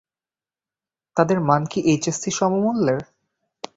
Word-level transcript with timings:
তাদের 1.17 1.37
মান 1.39 1.61
কি 1.71 1.79
এইচএসসি 1.91 2.31
সমমূল্যের? 2.31 2.99